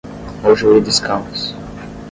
Mojuí 0.41 0.81
dos 0.81 0.99
Campos 0.99 1.53